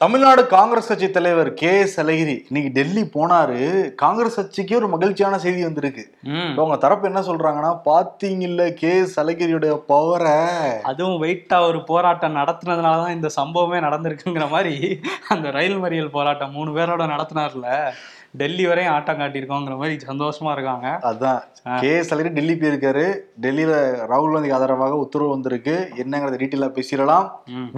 [0.00, 3.60] தமிழ்நாடு காங்கிரஸ் கட்சி தலைவர் K S அழகிரி இன்னைக்கு டெல்லி போனாரு.
[4.02, 6.04] காங்கிரஸ் கட்சிக்கு ஒரு மகிழ்ச்சியான செய்தி வந்திருக்கு.
[6.56, 10.36] அவங்க தரப்பு என்ன சொல்றாங்கன்னா பாத்தீங்கல்ல கே எஸ் அழகிரியுடைய பவரை
[10.90, 14.74] அதுவும் வெயிட்டா ஒரு போராட்டம் நடத்துனதுனால தான் இந்த சம்பவமே நடந்திருக்குங்கிற மாதிரி
[15.34, 17.66] அந்த ரயில் மறியல் போராட்டம் மூணு பேரோட நடத்தினார்ல.
[18.40, 20.86] டெல்லி வரையும் ஆட்டம் காட்டியிருக்கோங்கிற மாதிரி சந்தோஷமா இருக்காங்க.
[21.10, 21.40] அதான்.
[21.82, 23.04] கே எஸ் அழகிரி டெல்லி போயிருக்காரு.
[23.44, 23.74] டெல்லியில
[24.10, 25.74] ராகுல் காந்திக்கு ஆதரவாக உத்தரவு வந்திருக்கு.
[26.02, 27.26] என்னங்கிறத டீட்டெயிலா பேசிடலாம்.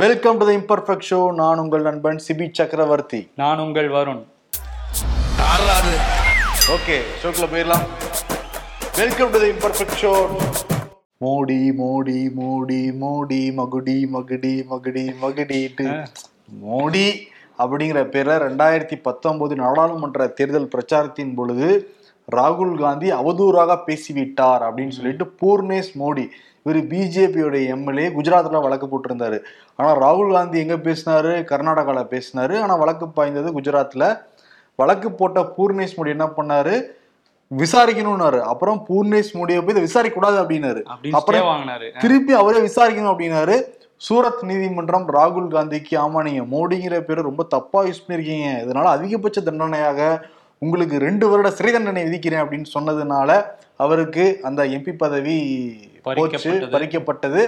[0.02, 3.20] Welcome to the imperfect show நான் உங்கள் நண்பன் சிபி சக்கரவர்த்தி.
[3.42, 4.22] நான் உங்கள் வருண்.
[6.76, 7.86] ஓகே ஷோக்குள்ள போயிடலாம்.
[9.00, 10.12] Welcome to the imperfect show
[11.24, 15.88] Modi Modi Modi Modi மகுடி மகுடி மகுடி மகுடிட்டு
[16.66, 17.08] மோடி.
[17.58, 21.92] அப்படிங்கிற பேர்ல ரெண்டாயிரத்தி பத்தொன்பது நாடாளுமன்ற தேர்தல் பிரச்சாரத்தின் பொழுது
[22.36, 26.28] ராகுல் காந்தி அவதூறாக பேசிவிட்டார் அப்படின்னு சொல்லிட்டு பூர்ணேஷ் மோடி
[26.62, 29.40] இவர் பிஜேபியோட எம்எல்ஏ குஜராத்ல வழக்கு போட்டிருந்தாரு.
[29.76, 31.32] ஆனா ராகுல் காந்தி எங்க பேசினாரு?
[31.44, 32.60] கர்நாடகால பேசினாரு.
[32.60, 34.22] ஆனா வழக்கு பாய்ந்தது குஜராத்ல.
[34.76, 36.82] வழக்கு போட்ட பூர்ணேஷ் மோடி என்ன பண்ணாரு?
[37.58, 38.40] விசாரிக்கணும்னாரு.
[38.40, 40.82] அப்புறம் பூர்ணேஷ் மோடியை போய் இதை விசாரிக்க கூடாது அப்படின்னாரு.
[40.88, 43.62] அப்படின்னு அப்புறம் திருப்பி அவரே விசாரிக்கணும் அப்படின்னாரு.
[44.06, 48.48] சூரத் நீதிமன்றம் ராகுல் காந்திக்கு ஆமா நீங்க மோடிங்கிற பேரை ரொம்ப தப்பா யூஸ் பண்ணிருக்கீங்க.
[48.64, 50.00] இதனால அதிகபட்ச தண்டனையாக
[50.62, 53.30] உங்களுக்கு ரெண்டு வருட சிறை தண்டனை விதிக்கிறேன் அப்படின்னு சொன்னதுனால
[53.84, 55.36] அவருக்கு அந்த எம்பி பதவி
[56.04, 57.42] போச்சு பறிக்கப்பட்டது.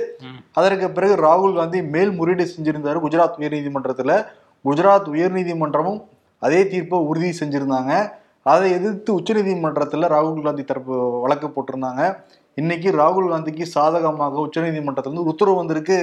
[0.58, 4.12] அதற்கு பிறகு ராகுல் காந்தி மேல்முறையீடு செஞ்சிருந்தாரு குஜராத் உயர்நீதிமன்றத்துல.
[4.64, 6.00] குஜராத் உயர்நீதிமன்றமும்
[6.42, 7.94] அதே தீர்ப்பை உறுதி செஞ்சிருந்தாங்க.
[8.42, 12.02] அதை எதிர்த்து உச்சநீதிமன்றத்துல ராகுல் காந்தி தரப்பு வழக்கு போட்டிருந்தாங்க.
[12.58, 15.98] இன்னைக்கு ராகுல் காந்திக்கு சாதகமாக உச்சநீதிமன்றத்துல இருந்து ஒரு உத்தரவு வந்திருக்கு.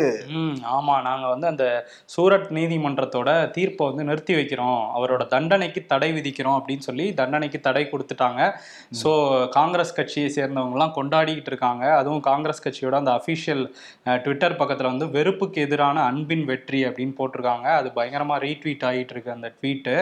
[0.78, 0.94] ஆமா.
[1.08, 1.66] நாங்க வந்து அந்த
[2.14, 4.80] சூரத் நீதிமன்றத்தோட தீர்ப்பை வந்து நிறுத்தி வைக்கிறோம்.
[4.98, 8.42] அவரோட தண்டனைக்கு தடை விதிக்கிறோம் அப்படின்னு சொல்லி தண்டனைக்கு தடை கொடுத்துட்டாங்க.
[9.02, 9.12] ஸோ
[9.58, 11.84] காங்கிரஸ் கட்சியை சேர்ந்தவங்கலாம் கொண்டாடிக்கிட்டு இருக்காங்க.
[12.00, 13.64] அதுவும் காங்கிரஸ் கட்சியோட அந்த அஃபிஷியல்
[14.26, 17.68] ட்விட்டர் பக்கத்துல வந்து வெறுப்புக்கு எதிரான அன்பின் வெற்றி அப்படின்னு போட்டிருக்காங்க.
[17.82, 19.98] அது பயங்கரமா ரீட்வீட் ஆகிட்டு இருக்கு அந்த ட்வீட்டு.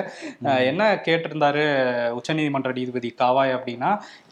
[0.70, 1.66] என்ன கேட்டிருந்தாரு
[2.20, 3.92] உச்சநீதிமன்ற நீதிபதி காவாய் அப்படின்னா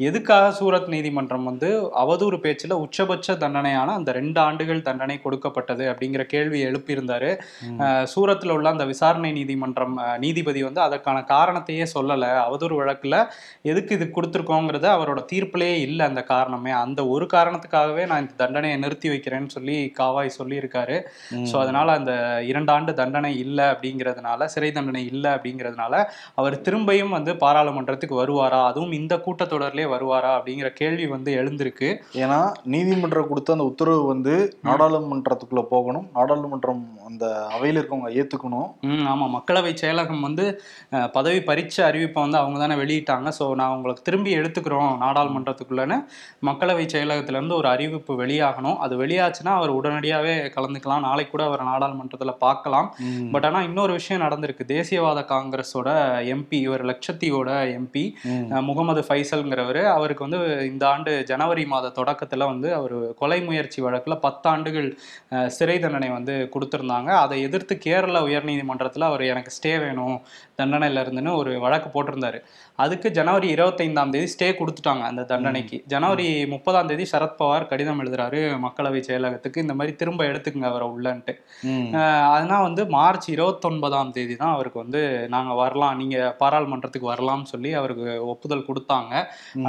[0.10, 1.72] எதுக்காக சூரத் நீதிமன்றம் வந்து
[2.04, 7.32] அவதூறு பேச்சுல உச்சபட்ச தண்டனையான அந்த ரெண்டு ஆண்டுகள் தண்டனை கொடுக்கப்பட்டது அப்படிங்கிற கேள்வியை எழுப்பியிருந்தாரு.
[8.14, 12.32] சூரத்தில் உள்ள அந்த விசாரணை நீதிமன்றம் நீதிபதி வந்து அதற்கான காரணத்தையே சொல்லலை.
[12.48, 13.16] அவதூறு வழக்குல
[13.72, 16.72] எதுக்கு இது கொடுத்துருக்கோங்கிறது அவரோட தீர்ப்பிலேயே இல்லை அந்த காரணமே.
[16.84, 20.98] அந்த ஒரு காரணத்துக்காகவே நான் இந்த தண்டனையை நிறுத்தி வைக்கிறேன்னு சொல்லி காவாய் சொல்லியிருக்காரு.
[21.52, 22.12] ஸோ அதனால அந்த
[22.52, 25.94] இரண்டு ஆண்டு தண்டனை இல்லை அப்படிங்கிறதுனால சிறை தண்டனை இல்லை அப்படிங்கிறதுனால
[26.40, 28.62] அவர் திரும்பியும் வந்து பாராளுமன்றத்துக்கு வருவாரா?
[28.72, 30.32] அதுவும் இந்த கூட்டத்தொடர்லேயே வருவாரா?
[30.38, 31.90] அப்படிங்கிற கேள்வி வந்து எழுந்திருக்கு.
[32.24, 32.40] ஏன்னா
[32.74, 34.34] நீதிமன்றம் கொடுத்த அந்த உத்தரவு வந்து
[34.68, 36.06] நாடாளுமன்றத்துக்குள்ள போகணும்.
[36.18, 38.70] நாடாளுமன்றம் அந்த அவையில இருக்கவங்க ஏத்துக்கணும்.
[38.90, 40.46] ம் ஆமாம் மக்களவை செயலகம் வந்து
[41.18, 43.30] பதவி பரீட்சை அறிவிப்பை வந்து அவங்க தானே வெளியிட்டாங்க.
[43.40, 45.98] ஸோ நான் உங்களுக்கு திரும்பி எடுத்துக்கிறோம் நாடாளுமன்றத்துக்குள்ளன்னு
[46.50, 48.78] மக்களவை செயலகத்திலேருந்து ஒரு அறிவிப்பு வெளியாகணும்.
[48.86, 51.06] அது வெளியாச்சுன்னா அவர் உடனடியாகவே கலந்துக்கலாம்.
[51.08, 52.90] நாளைக்கு கூட அவர் நாடாளுமன்றத்தில் பார்க்கலாம்.
[53.36, 54.64] பட் ஆனால் இன்னொரு விஷயம் நடந்திருக்கு.
[54.76, 55.90] தேசியவாத காங்கிரஸோட
[56.34, 58.06] எம்பி இவர் லட்சத்தீவோட எம்பி.
[58.70, 60.40] முகமது ஃபைசல்ங்கிறவர் அவருக்கு வந்து
[60.72, 64.88] இந்த ஆண்டு ஜனவரி மாத தொடக்கத்தில் வந்து அவர் கொலை முயற்சி வழக்கில் பத்தாண்டுகள்
[65.56, 67.10] சிறை தண்டனை வந்து கொடுத்துருந்தாங்க.
[67.24, 70.18] அதை எதிர்த்து கேரள உயர்நீதிமன்றத்தில் அவர் எனக்கு ஸ்டே வேணும்
[70.60, 72.40] தண்டனையில இருந்துன்னு ஒரு வழக்கு போட்டிருந்தாரு.
[72.84, 75.78] அதுக்கு ஜனவரி இருபத்தைந்தாம் தேதி ஸ்டே கொடுத்துட்டாங்க அந்த தண்டனைக்கு.
[75.94, 81.36] ஜனவரி முப்பதாம் தேதி சரத்பவார் கடிதம் எழுதுறாரு மக்களவை செயலகத்துக்கு இந்த மாதிரி திரும்ப எடுத்துக்கங்க அவரை உள்ளன்ட்டு.
[82.36, 85.02] அதனால் வந்து மார்ச் இருபத்தொன்பதாம் தேதி தான் அவருக்கு வந்து
[85.36, 89.14] நாங்கள் வரலாம் நீங்கள் பாராளுமன்றத்துக்கு வரலாம்னு சொல்லி அவருக்கு ஒப்புதல் கொடுத்தாங்க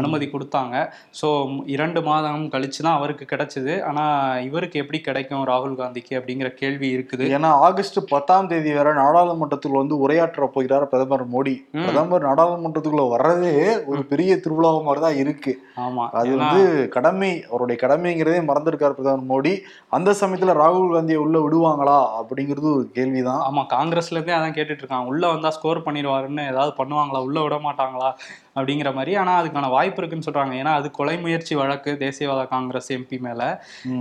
[0.01, 0.77] அனுமதி கொடுத்தாங்க.
[1.21, 1.29] ஸோ
[1.75, 3.73] இரண்டு மாதம் கழிச்சு தான் அவருக்கு கிடைச்சது.
[3.89, 7.27] ஆனால் இவருக்கு எப்படி கிடைக்கும் ராகுல் காந்திக்கு அப்படிங்கிற கேள்வி இருக்குது.
[7.37, 11.55] ஏன்னா ஆகஸ்ட் பத்தாம் தேதி வரை நாடாளுமன்றத்துக்குள்ள வந்து உரையாற்ற போகிறார் பிரதமர் மோடி.
[11.85, 13.55] பிரதமர் நாடாளுமன்றத்துக்குள்ள வர்றதே
[13.93, 15.55] ஒரு பெரிய திருவிழா மாதிரி தான் இருக்கு.
[15.85, 16.63] ஆமாம் அது வந்து
[16.97, 19.55] கடமை அவருடைய கடமைங்கிறதே மறந்திருக்காரு பிரதமர் மோடி.
[19.99, 23.43] அந்த சமயத்துல ராகுல் காந்தியை உள்ள விடுவாங்களா அப்படிங்கிறது ஒரு கேள்விதான்.
[23.49, 25.13] ஆமாம் காங்கிரஸ்லேருந்தே அதான் கேட்டுட்டு இருக்காங்க.
[25.15, 27.21] உள்ளே வந்தால் ஸ்கோர் பண்ணிடுவாருன்னு ஏதாவது பண்ணுவாங்களா?
[27.29, 28.11] உள்ளே விட மாட்டாங்களா?
[28.57, 29.15] அப்படிங்கிற மாதிரி.
[29.15, 33.45] ஆனால் அதுக்கான வாய்ப்பு இருக்குன்னு சொல்கிறாங்க ஏன்னா அது கொலை முயற்சி வழக்கு தேசியவாத காங்கிரஸ் எம்பி மேலே.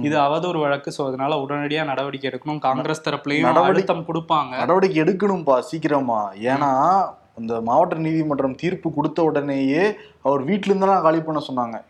[0.03, 0.93] இது அவதூறு வழக்கு.
[0.97, 2.59] ஸோ அதனால உடனடியாக நடவடிக்கை எடுக்கணும்.
[2.59, 4.49] காங்கிரஸ் தரப்புலையும் நடவடிக்கை- அழுத்தம் கொடுப்பாங்க.
[4.49, 6.33] நடவடிக்கை எடுக்கணும்பா சீக்கிரமா.
[6.33, 7.03] ஏன்னா
[7.39, 11.81] இந்த மாவட்ட நீதிமன்றம் தீர்ப்பு கொடுத்த உடனேயே அவர் வீட்டுல இருந்தெல்லாம் காலி பண்ண சொன்னாங்க.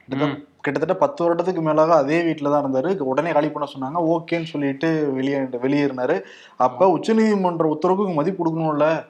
[0.62, 2.98] கிட்டத்தட்ட பத்து வருடத்துக்கு மேலாக அதே வீட்டில் தான் இருந்தாரு.
[2.98, 4.04] உடனே காலி பண்ண சொன்னாங்க.
[4.04, 6.22] ஓகேன்னு சொல்லிட்டு வெளியே வெளியேறினாரு.
[6.58, 9.06] அப்ப உச்சநீதிமன்ற உத்தரவுக்கு மதிப்பு கொடுக்கணும்ல.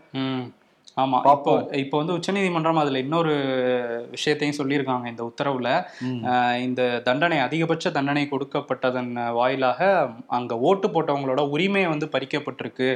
[0.98, 1.54] ஆமா இப்போ.
[1.84, 3.32] இப்போ வந்து உச்சநீதிமன்றம் அதுல இன்னொரு
[4.16, 5.70] விஷயத்தையும் சொல்லியிருக்காங்க இந்த உத்தரவுல.
[6.66, 9.80] இந்த தண்டனை அதிகபட்ச தண்டனை கொடுக்கப்பட்டதன் வாயிலாக
[10.38, 12.90] அங்க ஓட்டு போட்டவங்களோட உரிமை வந்து பறிக்கப்பட்டிருக்கு.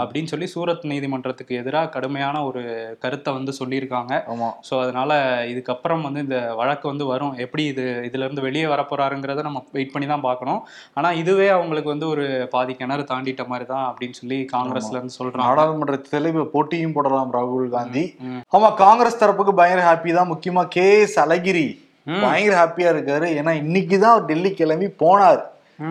[0.00, 2.62] அப்படின்னு சொல்லி சூரத் நீதிமன்றத்துக்கு எதிராக கடுமையான ஒரு
[3.04, 4.12] கருத்தை வந்து சொல்லியிருக்காங்க.
[4.34, 4.50] ஆமா.
[4.68, 5.10] ஸோ அதனால
[5.54, 7.34] இதுக்கப்புறம் வந்து இந்த வழக்கு வந்து வரும்.
[7.46, 10.62] எப்படி இது இதுல இருந்து வெளியே வரப்போறாருங்கிறத நம்ம வெயிட் பண்ணி தான் பார்க்கணும்.
[10.98, 12.24] ஆனா இதுவே அவங்களுக்கு வந்து ஒரு
[12.54, 15.46] பாதி கிணறு தாண்டிட்ட மாதிரி தான் அப்படின்னு சொல்லி காங்கிரஸ்ல இருந்து சொல்றாங்க.
[15.48, 18.16] நாடாளுமன்றத்தில் இப்ப போட்டியும் போடலாம் ராகுல் காந்தி.
[18.56, 20.32] ஆமா காங்கிரஸ் தரப்புக்கு பயங்கர ஹாப்பி தான்.
[20.32, 21.00] முக்கியமா கே.
[21.00, 21.20] எஸ்.
[21.20, 21.88] அழகிரி.
[22.04, 23.26] பயங்கர ஹாப்பியா இருக்காரு.
[23.26, 25.42] ஏன்னா இன்னைக்குதான் அவர் டெல்லி கிளம்பி போனார்.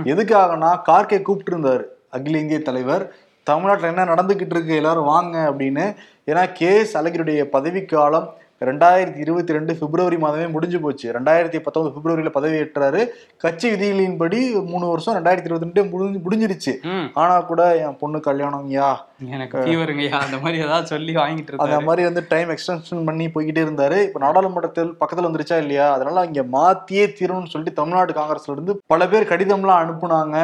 [0.04, 3.16] எதுக்காகனா கார்கே கூப்பிட்டு இருந்தாரு அகில இந்திய தலைவர்.
[3.44, 5.96] தமிழ்நாட்டுல என்ன நடந்துகிட்டு இருக்கு எல்லாரும் வாங்க அப்படின்னு.
[6.28, 6.78] ஏன்னா கே.
[6.78, 6.98] எஸ்.
[6.98, 8.34] அழகிரியுடைய பதவிக்காலம்
[8.68, 11.08] ரெண்டாயிரத்தி இருபத்தி ரெண்டு பிப்ரவரி மாதமே முடிஞ்சு போச்சு.
[11.18, 13.02] ரெண்டாயிரத்தி பத்தொன்பது பிப்ரவரியில பதவி ஏற்றாரு.
[13.44, 14.40] கட்சி விதிகளின்படி
[14.72, 16.74] மூணு வருஷம் ரெண்டாயிரத்தி இருபத்தி ரெண்டு முடிஞ்சு முடிஞ்சிருச்சு.
[17.14, 18.90] ஆனா கூட என் பொண்ணு கல்யாணம்யா
[19.36, 24.00] எனக்கு ஃபீவருங்கய்யா அந்த மாதிரி ஏதாவது சொல்லி வாங்கிட்டு அந்த மாதிரி வந்து டைம் எக்ஸ்டென்ஷன் பண்ணி போய்கிட்டே இருந்தாரு.
[24.08, 25.94] இப்ப நாடாளுமன்றத்தில் பக்கத்துல வந்துருச்சா இல்லையா?
[25.94, 30.38] அதனால இங்க மாத்தியே தீரணும்னு சொல்லிட்டு தமிழ்நாடு காங்கிரஸ்ல இருந்து பல பேர் கடிதம்லாம் அனுப்புனாங்க.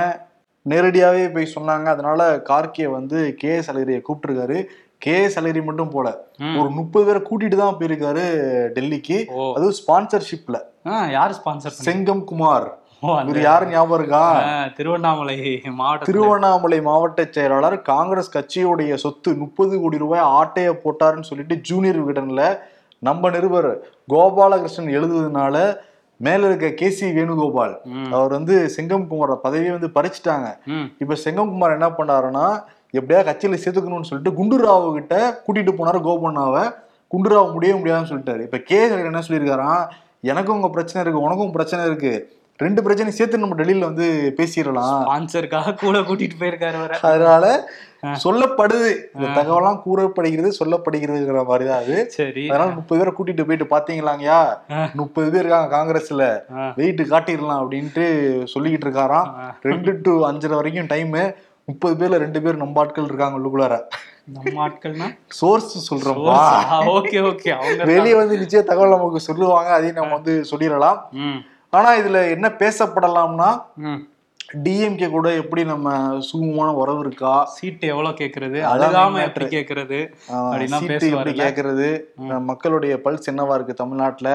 [0.65, 1.87] நேரடியாவே போய் சொன்னாங்க.
[1.95, 4.57] அதனால கார்கே வந்து கே எஸ் அழகிரியை கூப்பிட்டுருக்காரு.
[5.01, 6.07] கே அழகிரி மட்டும் போல.
[6.59, 8.23] ஒரு முப்பது பேரை கூட்டிட்டு தான் போயிருக்காரு
[8.75, 9.17] டெல்லிக்கு.
[9.55, 10.59] அதுவும் ஸ்பான்சர்ஷிப்ல
[11.17, 12.67] யார் ஸ்பான்சர் செங்கம் குமார்.
[13.29, 14.21] இவர் யாரு ஞாபகம் இருக்கா?
[14.77, 15.35] திருவண்ணாமலை
[15.79, 22.43] மாவட்ட திருவண்ணாமலை மாவட்ட செயலாளர் காங்கிரஸ் கட்சியுடைய சொத்து முப்பது கோடி ரூபாய் ஆட்டைய போட்டாருன்னு சொல்லிட்டு ஜூனியர் விகடன்ல
[23.07, 23.69] நம்ம நிருபர்
[24.13, 25.55] கோபாலகிருஷ்ணன் எழுதுறதுனால
[26.19, 27.73] மேல இருக்க கே சி வேணுகோபால்.
[28.15, 30.47] அவர் வந்து செங்கம் குமாரோட பதவியை வந்து பறிச்சுட்டாங்க.
[31.01, 32.45] இப்ப செங்கம் குமார் என்ன பண்ணாருன்னா
[32.99, 35.15] எப்படியா கட்சியில சேர்த்துக்கணும்னு சொல்லிட்டு குண்டுராவ் கிட்ட
[35.45, 36.63] கூட்டிட்டு போனாரு கோபண்ணாவை.
[37.11, 38.43] குண்டுராவ் முடியவே முடியாதுன்னு சொல்லிட்டாரு.
[38.47, 39.83] இப்ப கே என்ன சொல்லியிருக்காராம்
[40.33, 42.13] எனக்கும் உங்க பிரச்சனை இருக்கு உனக்கும் பிரச்சனை இருக்கு.
[42.59, 44.05] ரெண்டு பிரச்சனையும் சேர்த்து நம்ம டெல்லியில வந்து
[44.37, 45.01] பேசிடலாம்.
[45.07, 47.45] ஸ்பான்சருக்காக கூட கூட்டிட்டு போயிருக்காரு வர அதனால
[48.23, 48.89] சொல்லப்படுது.
[49.15, 51.95] இந்த தகவலாம் கூறப்படுகிறது சொல்லப்படுகிறதுங்கிற மாதிரி தான் அது.
[52.17, 52.43] சரி.
[52.49, 54.39] அதனால முப்பது பேரை கூட்டிட்டு போயிட்டு பாத்தீங்களாங்கயா
[54.99, 56.25] முப்பது பேர் இருக்காங்க காங்கிரஸ்ல.
[56.79, 58.05] வெயிட் காட்டிடலாம் அப்படின்ட்டு
[58.53, 59.29] சொல்லிக்கிட்டு இருக்காராம்.
[59.69, 61.15] ரெண்டு டு அஞ்சரை வரைக்கும் டைம்
[61.67, 63.75] முப்பது பேர்ல ரெண்டு பேர் நம்ம ஆட்கள் இருக்காங்க உள்ளுக்குள்ளார.
[64.35, 65.07] நம்ம ஆட்கள்னா?
[65.39, 66.37] சோர்ஸ் சொல்றோம்ப்பா
[66.97, 70.99] ஓகே ஓகே அவங்க வெளியே வந்து நிச்சய தகவல் நமக்கு சொல்லுவாங்க அதையும் நம்ம வந்து சொல்லிடலாம்.
[71.73, 73.49] ஆனா இதுல என்ன பேசப்படலாம்னா
[74.49, 75.89] டிஎம்கே கூட எப்படி நம்ம
[76.27, 77.45] சுமூகமான உறவு இருக்கா?
[77.45, 78.59] சீட் எவ்வளவு கேக்குறது?
[78.63, 81.31] அழுகாம எப்படி அப்படின்னா சீட்டு எப்படி?
[81.39, 81.87] கேக்குறது?
[82.39, 84.29] மக்களுடைய பல்ஸ் என்னவா இருக்கு தமிழ்நாட்டுல?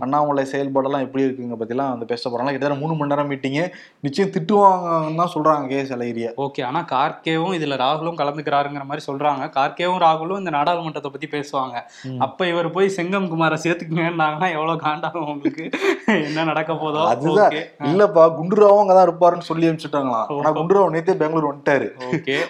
[0.00, 3.58] அண்ணாமலை செயல்பாடெல்லாம் எப்படி இருக்குங்க பத்திலாம் வந்து பேச போறாங்க கிட்டத்தட்ட மூணு மணி நேரம் மீட்டிங்
[4.00, 6.32] நிச்சயம் திட்டுவாங்கன்னு தான் சொல்றாங்க கே அழகிரிய.
[6.36, 9.50] ஓகே ஆனா கார்கேவும் இதுல ராகுலும் கலந்துக்கிறாருங்கிற மாதிரி சொல்றாங்க.
[9.58, 11.76] கார்கேவும் ராகுலும் இந்த நாடாளுமன்றத்தை பத்தி பேசுவாங்க.
[12.18, 15.64] அப்ப இவர் போய் செங்கம் குமாரை சேர்த்துக்குங்கன்னா எவ்வளவு காண்டாகும் உங்களுக்கு?
[16.28, 17.02] என்ன நடக்க போதோ?
[17.06, 17.52] அதுதான்.
[17.90, 21.88] இல்லப்பா குண்டுராவும் அங்கதான் இருப்பாருன்னு சொல்லி அனுப்பிச்சுட்டாங்களாம் ஆனா குண்டுராவ் நேத்தே பெங்களூர் வந்துட்டாரு.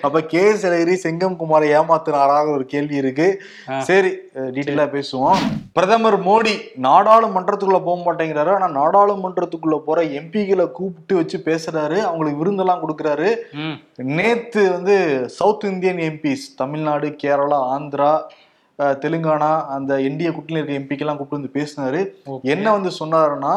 [0.09, 3.29] அப்ப கே அழகிரி செங்கம் குமாரை ஏமாத்துனாராக ஒரு கேள்வி இருக்கு.
[3.89, 4.13] சரி
[4.57, 5.41] டீட்டெயிலா பேசுவோம்.
[5.77, 6.55] பிரதமர் மோடி
[6.87, 8.51] நாடாளுமன்றத்துக்குள்ள போக மாட்டேங்கிறாரு.
[8.57, 11.99] ஆனா நாடாளுமன்றத்துக்குள்ள போற எம்பிகளை கூப்பிட்டு வச்சு பேசுறாரு.
[12.09, 13.31] அவங்களுக்கு விருந்தெல்லாம் கொடுக்குறாரு.
[14.19, 14.97] நேத்து வந்து
[15.39, 18.13] south Indian MPs Tamil Nadu Kerala Andhra
[19.03, 22.01] Telangana அந்த இந்திய கூட்டணியில் இருக்க எம்பிக்கெல்லாம் கூப்பிட்டு வந்து பேசினாரு.
[22.55, 23.55] என்ன வந்து சொன்னாருன்னா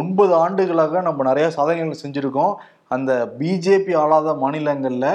[0.00, 2.54] ஒன்பது ஆண்டுகளாக நம்ம நிறைய சாதனைகள் செஞ்சிருக்கோம்.
[2.94, 5.08] அந்த பிஜேபி ஆளாத மாநிலங்கள்ல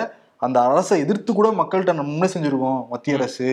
[0.46, 3.50] அந்த அரசை எதிர்த்து கூட மக்கள்கிட்ட நம்ம முன்ன செஞ்சிருக்கோம் மத்திய அரசு.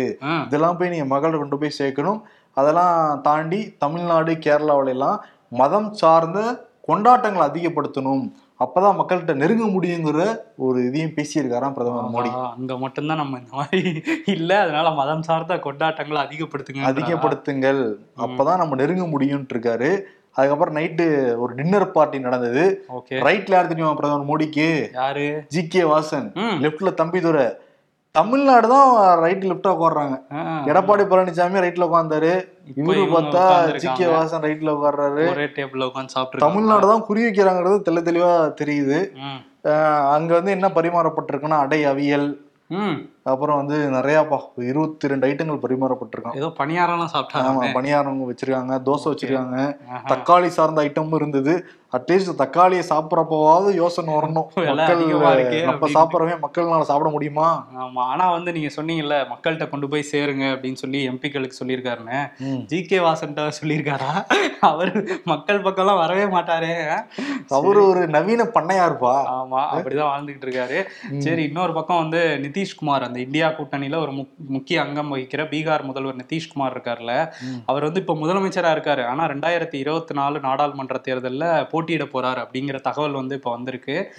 [0.46, 2.20] இதெல்லாம் போய் நீங்க மக்கள்கிட்ட கொண்டு போய் சேர்க்கணும்.
[2.60, 2.96] அதெல்லாம்
[3.28, 5.18] தாண்டி தமிழ்நாடு கேரளாவுல எல்லாம்
[5.60, 6.40] மதம் சார்ந்த
[6.88, 8.24] கொண்டாட்டங்களை அதிகப்படுத்தணும்.
[8.64, 10.24] அப்பதான் மக்கள்கிட்ட நெருங்க முடியுங்கிற
[10.64, 12.30] ஒரு இதையும் பேசியிருக்காராம் பிரதமர் மோடி.
[12.56, 14.02] அங்க மட்டும்தான் நம்ம இந்த மாதிரி
[14.34, 17.82] இல்ல அதனால மதம் சார்ந்த கொண்டாட்டங்களை அதிகப்படுத்துங்க அதிகப்படுத்துங்கள்.
[18.26, 19.90] அப்பதான் நம்ம நெருங்க முடியும்னு இருக்காரு.
[20.36, 21.04] அதுக்கப்புறம் நைட்டு
[21.42, 22.64] ஒரு டின்னர் பார்ட்டி நடந்தது.
[23.26, 24.70] ரைட்ல யார் தெரியுமா பிரதமர் மோடிக்கு?
[25.00, 25.26] யாரு?
[25.54, 26.26] G K Vasan.
[26.64, 27.46] லெப்ட்ல Thambidurai
[28.14, 28.90] Tamil Nadu தான்
[29.22, 30.16] ரைட் லெப்டா உட்காடுறாங்க
[30.70, 32.32] எடப்பாடி பழனிசாமி ரைட்ல உட்கார்ந்தாரு.
[32.70, 33.44] இப்ப இவரு பார்த்தா
[33.84, 33.88] ஜி.
[33.98, 35.24] கே வாசன் ரைட்ல உட்கார்றாரு.
[35.32, 39.00] ஒரே டேபிள்ல உட்காந்து சாப்பிட்டு தமிழ்நாடு தான் குறி வைக்கிறாங்கிறது தெள்ள தெளிவா தெரியுது.
[40.16, 42.28] அங்க வந்து என்ன பரிமாறப்பட்டிருக்குன்னா அடை அவியல்.
[43.26, 44.38] அப்புறம் வந்து நிறையாப்பா
[44.70, 49.58] இருபத்தி ரெண்டு ஐட்டங்கள் பரிமாறப்பட்டிருக்கான் ஏதோ பணியாரம்லாம் ஆமா சாப்பிட்டாங்க பணியாரம் வச்சிருக்காங்க தோசை வச்சிருக்காங்க.
[50.12, 51.54] தக்காளி சார்ந்த ஐட்டமும் இருந்தது.
[51.96, 54.46] அட்லீஸ்ட் தக்காளியை சாப்பிடறப்பவாவது யோசனை வரணும்.
[54.54, 55.02] மக்கள்
[55.68, 55.88] நம்ம.
[55.96, 57.48] சாப்பிடறவே மக்கள்னால சாப்பிட முடியுமா?
[57.82, 62.18] ஆமா ஆனா வந்து நீங்க சொன்னீங்கல்ல மக்கள்கிட்ட கொண்டு போய் சேருங்க அப்படின்னு சொல்லி எம்பிக்களுக்கு சொல்லியிருக்காருன்னு.
[62.72, 64.10] G K வாசன்ட்ட சொல்லியிருக்காரா?
[64.70, 64.92] அவர்
[65.24, 66.74] மக்கள் பக்கம்லாம் வரவே மாட்டாரே.
[67.58, 69.14] அவரு ஒரு நவீன பண்ணையாருப்பா.
[69.38, 70.80] ஆமா அப்படிதான் வாழ்ந்துகிட்டு இருக்காரு.
[71.18, 75.82] சரி இன்னொரு பக்கம் வந்து நிதிஷ்குமார் அந்த அந்த இந்தியா கூட்டணியில ஒரு முக்- முக்கிய அங்கம் வகிக்கிற பீகார்
[75.82, 77.32] முதல்வர் நிதிஷ்குமார் இருக்கார்ல
[77.66, 79.04] அவர் வந்து இப்ப முதலமைச்சரா இருக்காரு.
[79.04, 84.12] ஆனா ரெண்டாயிரத்தி இருபத்தி நாலு நாடாளுமன்ற தேர்தல்ல போட்டியிட போறாரு அப்படிங்கிற தகவல் வந்து இப்ப வந்திருக்கு.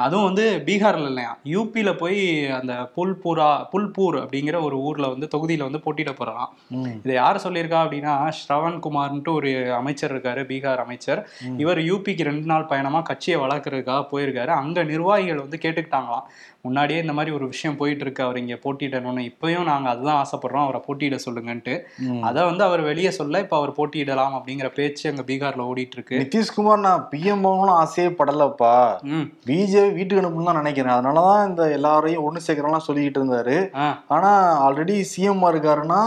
[0.00, 1.38] அதுவும் வந்து பீகார்ல இல்லையா?
[1.44, 6.52] யூபியில போய் அந்த புல்பூரா புல்பூர் அப்படிங்கிற ஒரு ஊர்ல வந்து தொகுதியில வந்து போட்டியிட போறாராம்.
[6.96, 11.28] இதை யார் சொல்லியிருக்கா அப்படின்னா ஸ்ரவன் குமார்ன்ட்டு ஒரு அமைச்சர் இருக்காரு பீகார் அமைச்சர்.
[11.58, 14.46] இவர் யூபிக்கு ரெண்டு நாள் பயணமா கட்சியை வளர்க்கறதுக்காக போயிருக்காரு.
[14.46, 16.26] அங்க நிர்வாகிகள் வந்து கேட்டுக்கிட்டாங்களாம்.
[16.64, 19.22] முன்னாடியே இந்த மாதிரி ஒரு விஷயம் போயிட்டு இருக்கு அவர் இங்க போட்டியிடணும்னு.
[19.30, 20.62] இப்பயும் நாங்க அதுதான் ஆசைப்படுறோம்.
[20.62, 21.74] அவரை போட்டியிட சொல்லுங்கன்ட்டு.
[22.22, 26.80] அதை வந்து அவர் வெளியே சொல்ல இப்ப அவர் போட்டியிடலாம் அப்படிங்கிற பேச்சு அங்க பீகார்ல ஓடிட்டு இருக்கு நிதிஷ்குமார்
[26.80, 28.74] நான் பிஎம் ஆகணும்னு ஆசையே படலப்பா
[29.12, 29.26] ம்.
[29.46, 30.94] பிஜேபி வீட்டுக்கு அனுப்பணும்னு தான் நினைக்கிறேன்.
[30.94, 33.56] அதனாலதான் இந்த எல்லாரையும் ஒண்ணு சேர்க்கறலாம் சொல்லிக்கிட்டு இருந்தாரு.
[33.76, 33.86] ஆ.
[34.08, 34.30] ஆனா
[34.64, 36.00] ஆல்ரெடி சிஎம் இருக்காருன்னா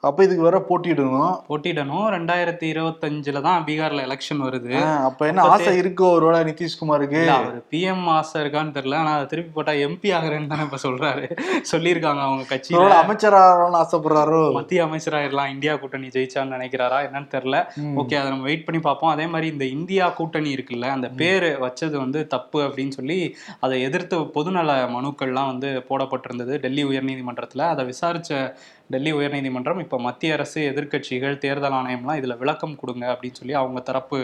[0.00, 1.36] அப்ப இதுக்கு வேற போட்டியிடணும்.
[1.48, 2.04] போட்டியிடணும்.
[2.14, 4.72] ரெண்டாயிரத்தி இருபத்தஞ்சுல தான் பீகார்ல எலெக்ஷன் வருது.
[5.04, 7.26] அப்ப என்ன ஆசை இருக்கோ ஒருவேளை நிதிஷ்குமாருக்கு?
[7.26, 8.94] அவர் பிஎம் ஆசை இருக்கான்னு தெரியல.
[8.94, 11.24] ஆனா அதை திருப்பி போட்டா எம்பி ஆகுறேன்னு தானே இப்ப சொல்றாரு.
[11.72, 14.52] சொல்லியிருக்காங்க அவங்க ஒருவேளை அமைச்சராகணும்னு ஆசைப்படுறாரோ?
[14.52, 17.56] மத்திய அமைச்சராயிரலாம் இந்தியா கூட்டணி ஜெயிச்சான்னு நினைக்கிறாரா என்னன்னு தெரியல.
[18.02, 19.10] ஓகே அதை நம்ம வெயிட் பண்ணி பார்ப்போம்.
[19.10, 24.18] அதே மாதிரி இந்த இந்தியா கூட்டணி இருக்குல்ல அந்த பேரு வச்சது வந்து தப்பு அப்படின்னு சொல்லி அதை எதிர்த்து
[24.20, 26.56] பொதுநல மனுக்கள்லாம் வந்து போடப்பட்டிருந்தது.
[26.56, 27.58] டெல்லி உயர்நீதிமன்றத்துல.
[27.58, 28.54] அதை விசாரிச்ச
[28.90, 34.18] டெல்லி உயர்நீதிமன்றம் இப்ப மத்திய அரசு எதிர்க்கட்சிகள் தேர்தல் ஆணையம்லாம் இதுல விளக்கம் கொடுங்க அப்படின்னு சொல்லி அவங்க தரப்பு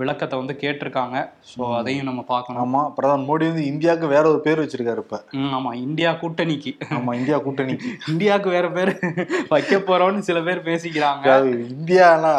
[0.00, 1.16] விளக்கத்தை வந்து கேட்டிருக்காங்க.
[1.50, 2.60] ஸோ அதையும் நம்ம பார்க்கணும்.
[2.62, 5.18] ஆமா பிரதமர் மோடி வந்து இந்தியாவுக்கு வேற ஒரு பேர் வச்சிருக்காரு இப்ப.
[5.38, 6.72] ம், ஆமா இந்தியா கூட்டணிக்கு.
[6.96, 7.90] ஆமா இந்தியா கூட்டணிக்கு.
[8.12, 8.92] இந்தியாவுக்கு வேற பேர்
[9.48, 11.26] வைக்க போறோம்னு சில பேர் பேசிக்கிறாங்க.
[11.70, 12.32] இந்தியானா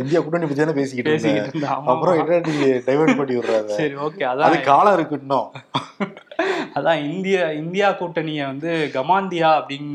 [0.00, 1.14] இந்தியா கூட்டணி பத்தி தானே பேசிக்கிட்டு.
[1.14, 2.18] பேசிக்கிட்டு அப்புறம்.
[2.22, 2.40] என்ன
[2.88, 5.48] டைவர்ட் பண்ணி விடுறாங்க சரி ஓகே அது அதான் காலம் இருக்கு இன்னும்
[6.74, 9.94] அதான் இந்திய இந்தியா கூட்டணியை வந்து கமாந்தியா அப்படின்னு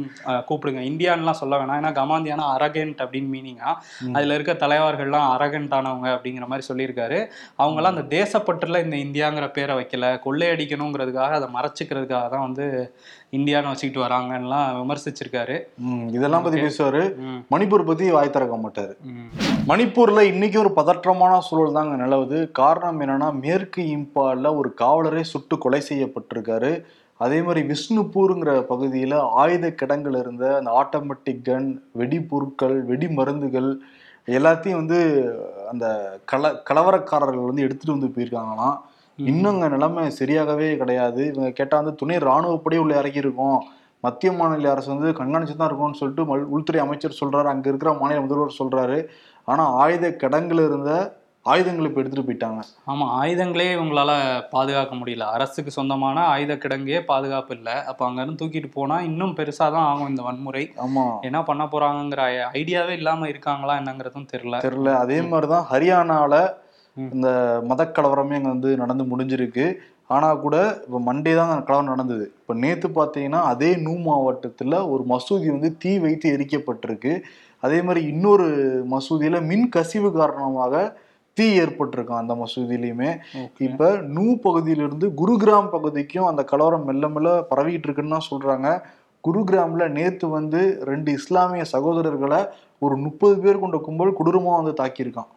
[0.50, 0.82] கூப்பிடுங்க.
[0.92, 1.80] இந்தியான்லாம் சொல்ல வேணாம்.
[1.82, 3.72] ஏன்னா கமாந்தியானா அரகண்ட் அப்படின்னு மீனிங்கா
[4.14, 7.20] அதுல இருக்க தலைவர்கள்லாம் அரகண்ட் ஆனவங்க அப்படிங்கிற மாதிரி சொல்லியிருக்காரு.
[7.60, 10.06] அவங்கெல்லாம் அந்த தேசப்பற்றுல இந்த இந்தியாங்கிற பேரை வைக்கல.
[10.26, 12.68] கொள்ளையடிக்கணுங்கிறதுக்காக அதை மறைச்சிக்கிறதுக்காக தான் வந்து
[13.36, 15.56] இந்தியான்னு வச்சுக்கிட்டு வராங்கன்னுலாம் விமர்சிச்சிருக்காரு.
[16.18, 17.02] இதெல்லாம் பத்தி பேசுவாரு.
[17.54, 18.94] மணிப்பூர் பத்தி வாய் திறக்க மாட்டாரு.
[19.72, 22.40] மணிப்பூர்ல இன்னைக்கு ஒரு பதற்றமான சூழல் தாங்க நிலவுது.
[22.62, 26.72] காரணம் என்னன்னா மேற்கு இம்பால்ல ஒரு காவலரே சுட்டு கொலை செய்யப்பட்டிருக்காரு.
[27.26, 33.70] அதே மாதிரி விஷ்ணுபூருங்கிற பகுதியில ஆயுத கிடங்குல இருந்த அந்த ஆட்டோமேட்டிக் கன் வெடி பொருட்கள் வெடி மருந்துகள்
[34.28, 35.00] எல்லாத்தையும் வந்து
[35.72, 35.86] அந்த
[36.32, 38.78] கல கலவரக்காரர்கள் வந்து எடுத்துட்டு வந்து போயிருக்காங்களாம்.
[39.20, 41.22] இன்னும் நிலைமை சரியாகவே கிடையாது.
[41.32, 43.60] இவங்க கேட்டா வந்து துணை ராணுவப்படி உள்ள இறக்கி இருக்கோம்
[44.04, 46.24] மத்திய மாநில அரசு வந்து கண்காணிச்சு தான் இருக்கும்னு சொல்லிட்டு
[46.56, 47.48] உள்துறை அமைச்சர் சொல்றாரு.
[47.48, 48.98] அங்க இருக்கிற மாநில முதல்வர் சொல்றாரு.
[49.48, 50.92] ஆனா ஆயுத கிடங்குல இருந்த
[51.46, 52.62] ஆயுதங்களை இப்ப எடுத்துட்டு போயிட்டாங்க.
[52.88, 54.12] ஆமா ஆயுதங்களே இவங்களால
[54.50, 55.26] பாதுகாக்க முடியல.
[55.28, 57.76] அரசுக்கு சொந்தமான ஆயுத கிடங்கே பாதுகாப்பு இல்லை.
[57.86, 60.64] அப்ப அங்க இருந்து தூக்கிட்டு போனா இன்னும் பெருசா தான் ஆகும் இந்த வன்முறை.
[60.78, 61.06] ஆமா.
[61.24, 64.60] என்ன பண்ண போறாங்கங்கிற ஐடியாவே இல்லாம இருக்காங்களா என்னங்கிறதும் தெரியல.
[64.60, 64.94] தெரியல.
[64.98, 66.56] அதே மாதிரிதான் ஹரியானால ம்.
[67.14, 67.30] இந்த
[67.70, 69.66] மதக்கலவரமே அங்க வந்து நடந்து முடிஞ்சிருக்கு.
[70.16, 72.26] ஆனா கூட இப்ப மண்டே தான் கலவரம் நடந்தது.
[72.42, 77.14] இப்ப நேத்து பாத்தீங்கன்னா அதே நூ மாவட்டத்துல ஒரு மசூதி வந்து தீ வைத்து எரிக்கப்பட்டிருக்கு.
[77.64, 78.48] அதே மாதிரி இன்னொரு
[78.94, 80.84] மசூதியில மின் கசிவு காரணமாக
[81.38, 83.10] தீ ஏற்பட்டிருக்கான் அந்த மசூதியிலையுமே.
[83.68, 88.70] இப்ப நூ பகுதியிலிருந்து குருகிராம் பகுதிக்கும் அந்த கலவரம் மெல்ல மெல்ல பரவிட்டு இருக்குன்னு தான் சொல்றாங்க.
[89.24, 92.42] குருகிராம்ல நேத்து வந்து ரெண்டு இஸ்லாமிய சகோதரர்களை
[92.82, 95.30] ஒரு முப்பது பேர் கொண்ட கும்பல் கொடூரமா வந்து தாக்கியிருக்கான்.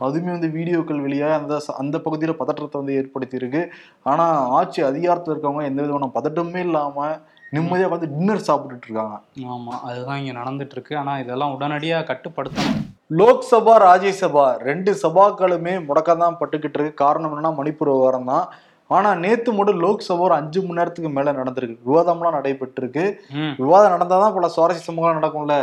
[0.00, 3.62] அதுவுமே வந்து வீடியோக்கள் வெளியாக அந்த அந்த பகுதியில பதற்றத்தை வந்து ஏற்படுத்தியிருக்கு.
[4.06, 4.26] ஆனா
[4.58, 7.06] ஆட்சி அதிகாரத்துல இருக்கவங்க எந்த விதமான பதட்டமே இல்லாம
[7.52, 9.16] நிம்மதியா வந்து டின்னர் சாப்பிட்டுட்டு இருக்காங்க.
[9.52, 12.78] ஆமா அதுதான் இங்க நடந்துட்டு இருக்கு ஆனா இதெல்லாம் உடனடியா கட்டுப்படுத்தணும்.
[13.18, 17.00] லோக்சபா ராஜ்யசபா ரெண்டு சபாக்களுமே முடக்கத்தான் பட்டுக்கிட்டு இருக்கு.
[17.04, 18.46] காரணம் என்னன்னா மணிப்பூர் விவகாரம் தான்
[18.90, 21.76] ஆனா நேத்து மட்டும் லோக்சபா ஒரு அஞ்சு மணி நேரத்துக்கு மேல நடந்திருக்கு.
[21.88, 23.04] விவாதம்லாம் நடைபெற்று இருக்கு
[23.38, 25.56] ம், விவாதம் நடந்தாதான் பல சுவாரஸ்ய சம்பவங்கள் நடக்கும்ல.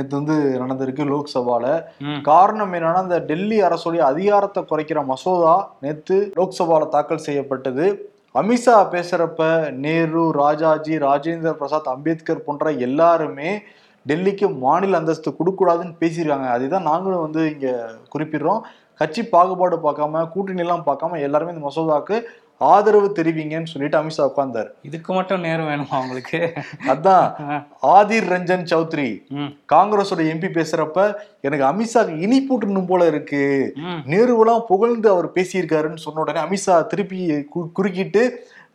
[0.00, 1.64] நேத்து வந்து நடந்திருக்கு லோக்சபால.
[2.02, 7.86] ம், காரணம் என்னன்னா இந்த டெல்லி அரசுடைய அதிகாரத்தை குறைக்கிற மசோதா நேத்து லோக்சபால தாக்கல் செய்யப்பட்டது.
[8.34, 9.44] அமித்ஷா பேசுறப்ப
[9.78, 13.50] நேரு ராஜாஜி ராஜேந்திர பிரசாத் அம்பேத்கர் போன்ற எல்லாருமே
[14.06, 16.48] டெல்லிக்கு மாநில அந்தஸ்து கொடுக்கூடாதுன்னு பேசியிருக்காங்க.
[16.50, 17.68] அதுதான் நாங்களும் வந்து இங்க
[18.14, 18.60] குறிப்பிடுறோம்.
[19.00, 22.16] கட்சி பாகுபாடு பார்க்காம கூட்டணி எல்லாம் பார்க்காம எல்லாருமே இந்த மசோதாக்கு
[22.68, 24.70] ஆதரவு தெரிவிங்கன்னு சொல்லிட்டு அமித்ஷா உட்கார்ந்தாரு.
[24.88, 26.40] இதுக்கு மட்டும் நேரம் வேணுமா அவங்களுக்கு
[26.92, 27.26] அதான்.
[27.96, 29.08] ஆதிர் ரஞ்சன் சௌத்ரி.
[29.74, 31.06] காங்கிரஸோட எம்பி பேசுறப்ப
[31.48, 33.42] எனக்கு அமித்ஷாக்கு இனிப்பூட்டணும் போல இருக்கு.
[34.14, 37.20] நேருவெல்லாம் புகழ்ந்து அவர் பேசியிருக்காருன்னு சொன்ன உடனே அமித்ஷா திருப்பி
[37.78, 38.24] குறுக்கிட்டு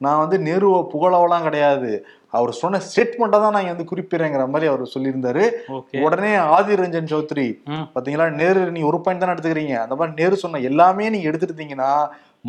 [0.06, 1.92] நான் வந்து நேருவை புகழவெல்லாம் கிடையாது.
[2.38, 5.44] அவர் சொன்ன ஸ்டேட்மெண்ட்டை தான் நான் வந்து குறிப்பிடுறேங்கிற மாதிரி அவர் சொல்லியிருந்தாரு.
[6.06, 7.46] உடனே ஆதிர் ரஞ்சன் சௌத்ரி
[7.94, 8.26] பாத்தீங்களா?
[8.42, 9.76] நேரு நீ ஒரு பாயிண்ட் தானே எடுத்துக்கிறீங்க.
[9.84, 11.92] அந்த மாதிரி நேரு சொன்ன எல்லாமே நீங்க எடுத்துட்டீங்கன்னா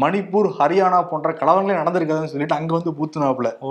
[0.02, 3.50] மணிப்பூர் ஹரியானா போன்ற கலவரங்களே நடந்திருக்காதுன்னு சொல்லிட்டு அங்க வந்து பூத்துனாப்புல.
[3.66, 3.70] ஓ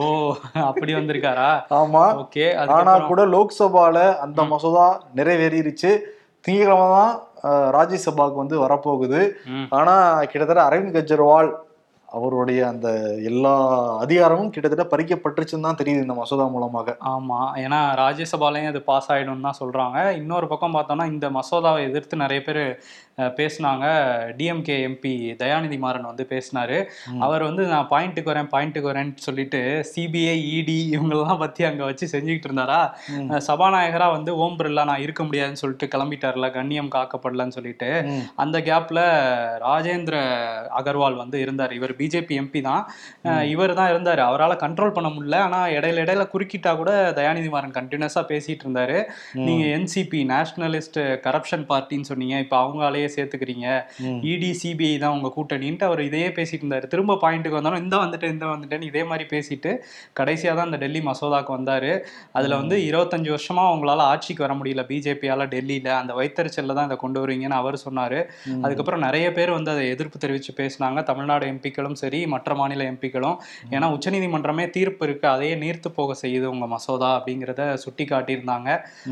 [0.70, 1.50] அப்படி வந்திருக்காரா?
[1.80, 2.04] ஆமா.
[2.24, 2.46] ஓகே
[2.78, 4.88] ஆனா கூட லோக்சபால அந்த மசோதா
[5.20, 5.92] நிறைவேறிடுச்சு
[6.46, 7.14] திங்கக்கிழமை தான்
[7.78, 9.22] ராஜ்யசபாவுக்கு வந்து வரப்போகுது.
[9.80, 9.96] ஆனா
[10.32, 11.50] கிட்டத்தட்ட அரவிந்த் கெஜ்ரிவால்
[12.16, 12.88] அவருடைய அந்த
[13.24, 13.54] எல்லா
[14.00, 16.98] அதிகாரமும் கிட்டத்தட்ட பறிக்கப்பட்டுருச்சுன்னு தான் தெரியுது இந்த மசோதா மூலமாக.
[17.14, 17.40] ஆமா.
[17.64, 19.98] ஏன்னா ராஜ்யசபாலையும் அது பாஸ் ஆயிடும்னு தான் சொல்றாங்க.
[20.16, 22.64] இன்னொரு பக்கம் பார்த்தோம்னா இந்த மசோதாவை எதிர்த்து நிறைய பேர்
[23.36, 23.86] பேசினாங்க.
[24.38, 26.78] டிஎம்கே எம்பி தயாநிதி மாறன் வந்து பேசினாரு.
[27.20, 32.50] அவர் வந்து நான் பாயிண்ட்டுக்கு வரேன் பாயிண்ட்டுக்கு வரேன்னு சொல்லிட்டு சிபிஐ இடி இவங்களெல்லாம் பத்தி அங்க வச்சு செஞ்சுக்கிட்டு
[32.50, 32.80] இருந்தாரா?
[33.16, 33.30] ம்.
[33.30, 37.90] அஹ் சபாநாயகரா வந்து ஓம் பிர்லா நான் இருக்க முடியாதுன்னு சொல்லிட்டு கிளம்பிட்டார்ல கண்ணியம் காக்கப்படலன்னு சொல்லிட்டு.
[38.36, 39.00] அந்த கேப்ல
[39.66, 40.16] ராஜேந்திர
[40.80, 41.72] அகர்வால் வந்து இருந்தார்.
[41.72, 42.84] இவர் பிஜேபி எம்பி தான்.
[43.54, 44.24] இவர் தான் இருந்தார்.
[44.30, 45.38] அவரால் கண்ட்ரோல் பண்ண முடியல.
[45.48, 48.98] ஆனா இடையில இடையில குறுக்கிட்டா கூட தயாநிதி மாறன் கண்டினியூஸா பேசிட்டு இருந்தாரு.
[49.48, 52.36] நீங்க என்சிபி நேஷனலிஸ்ட் கரப்ஷன் பார்ட்டின்னு சொன்னீங்க.
[52.46, 53.68] இப்ப அவங்களாலேயே சேர்த்துக்கிறீங்க.
[54.32, 56.88] இடி சிபிஐ தான் உங்க கூட்டணின்ட்டு அவர் இதையே பேசிட்டு இருந்தாரு.
[56.94, 59.72] திரும்ப பாயிண்ட்டுக்கு வந்தாலும் இந்த வந்துட்டேன் இந்த வந்துட்டேன்னு இதே மாதிரி பேசிட்டு
[60.20, 61.92] கடைசியா தான் அந்த டெல்லி மசோதாக்கு வந்தாரு.
[62.38, 64.84] அதுல வந்து இருபத்தஞ்சு வருஷமா உங்களால ஆட்சிக்கு வர முடியல.
[64.92, 65.90] பிஜேபியால டெல்லியில.
[66.02, 68.22] அந்த வைத்தறிச்சல்ல தான் இதை கொண்டு வருவீங்கன்னு அவர் சொன்னாரு.
[68.66, 71.00] அதுக்கப்புறம் நிறைய பேர் வந்து அதை எதிர்ப்பு தெரிவிச்சு பேசினாங்க.
[71.12, 71.46] தமிழ்நாடு
[71.86, 73.38] எம்பிக்களும் சரி மற்ற மாநில எம்பிக்களும்.
[73.72, 75.28] ஏன்னா உச்சநீதிமன்றமே தீர்ப்பு இருக்கு.
[75.28, 78.70] அதையே நீர்த்து போக செய்யுது உங்க மசோதா அப்படிங்கிறத சுட்டி காட்டியிருந்தாங்க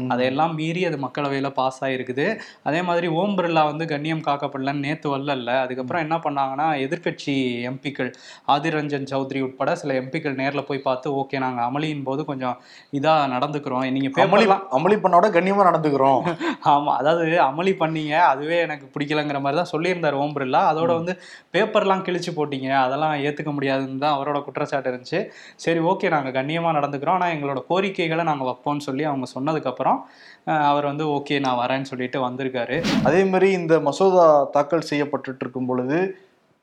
[0.09, 2.25] அதையெல்லாம் மீறி அது மக்களவையில பாஸ் ஆயிருக்குது.
[2.63, 5.31] அதே மாதிரி ஓம் பிர்லா வந்து கண்ணியம் காக்கப்படலன்னு நேத்து வரல
[5.63, 7.35] அதுக்கப்புறம் என்ன பண்ணாங்கன்னா எதிர்க்கட்சி
[7.69, 8.11] எம்பிக்கள்
[8.53, 12.55] ஆதிர் ரஞ்சன் சௌத்ரி உட்பட சில எம்பிக்கள் நேர்ல போய் பார்த்து ஓகே நாங்க அமளியின் போது கொஞ்சம்
[12.99, 13.83] இதா நடந்துக்கிறோம்.
[13.95, 16.21] நீங்க அமளி பேப்பர்லாம் அமளி பண்ணோட கண்ணியமா நடந்துக்கிறோம்.
[16.73, 16.91] ஆமா.
[16.99, 18.13] அதாவது அமளி பண்ணீங்க.
[18.31, 20.61] அதுவே எனக்கு பிடிக்கலங்கிற மாதிரி தான் சொல்லியிருந்தார் ஓம் பிர்லா.
[20.71, 21.13] அதோட வந்து
[21.53, 22.62] பேப்பர்லாம் கிழிச்சு போட்டீங்க.
[22.71, 25.27] அதெல்லாம் ஏத்துக்க முடியாதுன்னு தான் அவரோட குற்றச்சாட்டு இருந்துச்சு.
[25.55, 27.17] சரி ஓகே நாங்க கண்ணியமா நடந்துக்கிறோம்.
[27.19, 30.01] ஆனா எங்களோட கோரிக்கைகளை நாங்க வைப்போம்னு சொல்லி அவங்க சொன்னதுக்கப்புறம்
[30.45, 32.83] அவர் வந்து ஓகே நான் வரேன்னு சொல்லிட்டு வந்திருக்காரு.
[33.03, 36.17] அதே மாதிரி இந்த மசோதா தாக்கல் செய்யப்பட்டுட்டு இருக்கும் பொழுது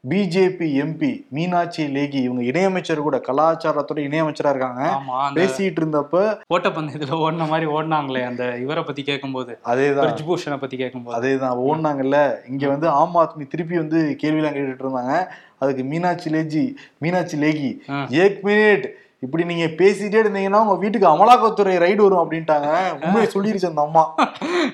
[0.04, 4.82] பிஜேபி எம்பி மீனாட்சி லேகி இவங்க இணையமைச்சர் கூட கலாச்சாரத்துறை இணையமைச்சரா இருக்காங்க.
[5.34, 10.04] பேசிட்டு இருந்தப்ப ஓட்டப்பந்தயத்துல ஓடின மாதிரி ஓடினாங்களே அந்த இவரை பத்தி கேட்கும்போது அதேதான்.
[10.04, 12.46] பிரிஜ்பூஷனை பத்தி கேட்கும்போது அதேதான் ஓடுனாங்கல்ல.
[12.48, 15.26] இங்க வந்து ஆம் ஆத்மி திருப்பி வந்து கேள்விலாம் கேட்டுட்டு இருந்தாங்க.
[15.60, 16.64] அதுக்கு மீனாட்சி லேஜி
[16.98, 17.70] மீனாட்சி லேகி.
[18.16, 18.86] ஏக் மினிட்.
[19.20, 22.68] இப்படி நீங்க பேசிட்டே இருந்தீங்கன்னா உங்க வீட்டுக்கு அமலாக்கத்துறை ரைடு வரும் அப்படின்ட்டாங்க.
[23.04, 24.14] உண்மையை சொல்லிருச்சு அந்த அம்மா.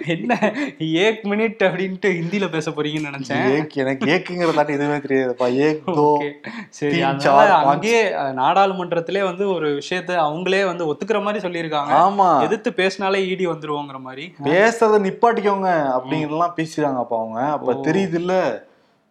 [0.06, 0.38] என்ன?
[0.78, 3.50] ஏக் மினிட் அப்படின்ட்டு ஹிந்தில பேச போறீங்கன்னு நினைச்சேன்.
[3.50, 5.52] ஏக் எனக்கு ஏக்குங்கிற தாண்டி எதுவுமே தெரியாதுப்பா.
[5.54, 6.06] ஏக் தோ.
[6.68, 7.02] சரி.
[7.64, 11.92] அங்கேயே அஹ், நாடாளுமன்றத்திலே வந்து ஒரு விஷயத்த அவங்களே வந்து ஒத்துக்கிற மாதிரி சொல்லியிருக்காங்க.
[12.00, 12.40] ஆமா.
[12.40, 14.34] எதிர்த்து பேசினாலே ஈடி வந்துருவோங்கிற மாதிரி.
[14.44, 17.40] பேசுறத நிப்பாட்டிக்கோங்க அப்படிங்கறதெல்லாம் பேசுறாங்க அப்ப அவங்க.
[17.50, 17.72] அப்ப.
[17.72, 18.34] தெரியுது இல்ல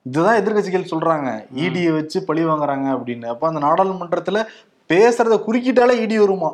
[0.06, 1.46] இதுதான் எதிர்க்கட்சிகள் சொல்றாங்க.
[1.56, 3.26] ஈடியை வச்சு பழி வாங்குறாங்க அப்படின்னு.
[3.26, 4.46] அப்ப அந்த நாடாளுமன்றத்துல
[4.94, 6.52] பேசுறத குறுக்கிட்டாலே ஈடி வருமா?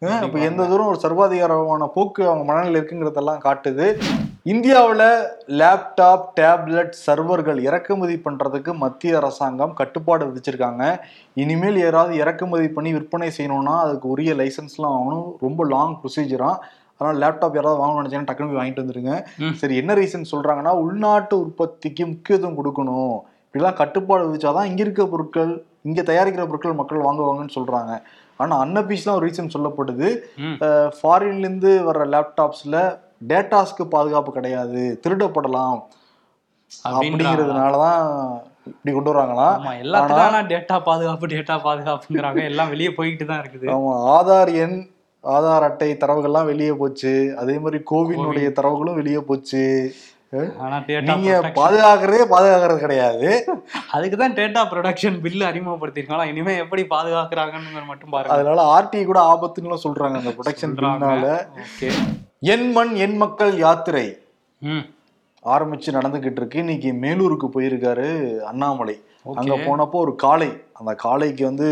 [0.00, 4.00] அஹ் அப்ப எந்த தூரம் ஒரு சர்வாதிகாரமான போக்கு அவங்க மனநிலை இருக்குங்கிறதெல்லாம் காட்டுது.
[4.44, 10.98] இந்தியாவுல லேப்டாப் டேப்லெட் சர்வர்கள் இறக்குமதி பண்றதுக்கு மத்திய அரசாங்கம் கட்டுப்பாடு விதிச்சிருக்காங்க.
[11.34, 16.56] இனிமேல் யாராவது இறக்குமதி பண்ணி விற்பனை செய்யணும்னா அதுக்கு உரிய லைசன்ஸ்லாம் வாங்கணும் ரொம்ப லாங் ப்ரொசீஜரா
[16.96, 19.24] அதனால லேப்டாப் யாராவது வாங்கணும்னு நினைச்சீங்கன்னா டக்குனு போய் வாங்கிட்டு வந்துருங்க.
[19.52, 23.20] சரி என்ன ரீசன் சொல்றாங்கன்னா உள்நாட்டு உற்பத்திக்கு முக்கியத்துவம் கொடுக்கணும்.
[23.46, 28.02] இப்படிலாம் கட்டுப்பாடு விதிச்சாதான் இங்க இருக்க பொருட்கள் இங்க தயாரிக்கிற பொருட்கள் மக்கள் வாங்குவாங்கன்னு சொல்றாங்க.
[28.36, 30.22] ஆனா அன்னபீஸ்லாம் ஒரு ரீசன் சொல்லப்படுது.
[30.36, 30.56] ம்.
[31.02, 35.00] ஃபாரின்ல இருந்து வர்ற லேப்டாப்ஸ்ல டேட்டாஸ்க்கு பாதுகாப்பு கிடையாது.
[35.06, 35.82] திருடப்படலாம்.
[36.84, 36.98] அப்படின்றாங்க.
[36.98, 38.00] அப்படிங்கிறதுனாலதான்
[38.66, 39.10] இப்படி கொண்டு
[39.82, 42.42] எல்லாத்துக்கும் ஆனா டேட்டா பாதுகாப்பு டேட்டா பாதுகாப்புங்கிறாங்க.
[42.42, 43.66] எல்லாம் வெளியே போய்கிட்டு தான் இருக்குது.
[43.66, 44.92] ஆமா ஆதார் எண்
[45.24, 47.34] ஆதார் அட்டை தரவுகள்லாம் வெளியே போச்சு.
[47.36, 49.92] அதே மாதிரி கோவினுடைய தரவுகளும் வெளியே போச்சு.
[51.08, 53.28] நீங்க பாதுகாக்கிறதே பாதுகாக்கிறது கிடையாது.
[53.96, 58.34] அதுக்கு தான் டேட்டா ப்ரொடக்ஷன் பில் அறிமுகப்படுத்திருக்காங்களா இனிமே எப்படி பாதுகாக்கிறாங்கன்னு மட்டும் பாருங்க.
[58.34, 61.26] அதனால ஆர்டி கூட ஆபத்துன்னு சொல்றாங்க அந்த ப்ரொடெக்ஷன் பின்னால
[61.66, 61.90] ஓகே.
[62.40, 64.18] என் மண் என் மக்கள் யாத்திரை.
[65.44, 66.58] ஆரம்பிச்சு நடந்துகிட்டு இருக்கு.
[66.58, 68.08] இன்னைக்கு மேலூருக்கு போயிருக்காரு
[68.42, 69.02] அண்ணாமலை.
[69.40, 70.50] அங்க போனப்போ ஒரு காளை.
[70.78, 71.68] அந்த காளைக்கு வந்து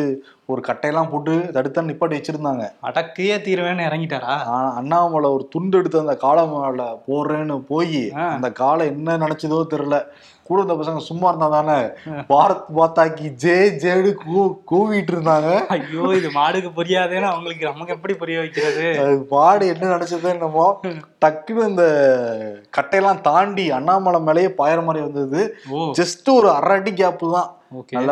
[0.52, 2.64] ஒரு கட்டையெல்லாம் போட்டு தடுத்தா நிப்பாட்டி வச்சிருந்தாங்க.
[2.88, 4.34] அடக்கையே தீர்வேன்னு இறங்கிட்டாரா?
[4.80, 8.04] அண்ணாமலை ஒரு துண்டு எடுத்து அந்த காளை மேல போடுறேன்னு போய்.
[8.36, 9.98] அந்த காளை என்ன நினைச்சதோ தெரியல.
[10.46, 11.76] கூட இந்த பசங்க சும்மா இருந்தா தானே
[12.30, 15.50] பாரத் மாதாக்கு ஜே ஜேடு கூ கூவிட்டு இருந்தாங்க.
[15.74, 18.86] ஐயோ இது மாடுக்கு புரியாதேன்னு அவங்களுக்கு நமக்கு எப்படி புரிய வைக்கிறது?
[19.32, 20.66] பாடு என்ன நினைச்சதோ என்னமோ
[21.24, 21.86] டக்குன்னு இந்த
[22.76, 25.40] கட்டையெல்லாம் தாண்டி அண்ணாமலை மேலேயே பாயிற மாதிரி வந்தது.
[26.00, 27.41] ஜஸ்ட் ஒரு அரை அடி கேப்பு தான்.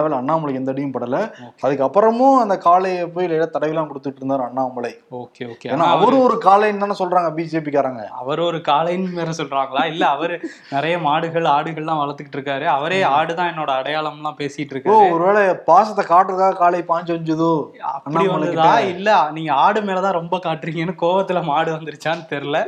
[0.01, 1.16] வேளை அண்ணாமலைக்கு எந்த அடியும் படல.
[1.62, 4.92] அதுக்கப்புறமும் அந்த காளையை போய் லைட்டா தடவிலாம் கொடுத்துட்டு இருந்தார் அண்ணாமலை.
[5.11, 5.68] Okay okay.
[5.73, 9.85] ஏன்னா அவரும் ஒரு காளைன்னு தானே சொல்றாங்க பிஜேபி காரங்க அவர் ஒரு காளைன்னு வேற சொல்றாங்களா?
[9.85, 10.37] இல்ல அவரு
[10.70, 12.64] நிறைய மாடுகள் ஆடுகள்லாம் வளர்த்துக்கிட்டு இருக்காரு.
[12.64, 15.12] அவரே ஆடுதான் என்னோட அடையாளம்லாம் பேசிட்டு ஓ இருக்காரு.
[15.12, 17.53] ஒருவேளை பாசத்தை காட்டுறதுக்காக காளை பாஞ்சு வந்ததோ?
[17.83, 22.59] அப்படி அண்ணாமலை வந்ததா இல்ல நீங்க ஆடு மேலதான் ரொம்ப காட்டுறீங்கன்னு கோவத்துல மாடு வந்துருச்சான்னு தெரியல.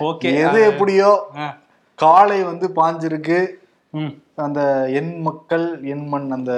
[0.00, 1.10] ஓகே எது எப்படியோ.
[1.98, 3.38] காளை வந்து பாஞ்சிருக்கு.
[3.94, 4.12] ம்.
[4.42, 6.52] அந்த எண் மக்கள் எண் மண் அந்த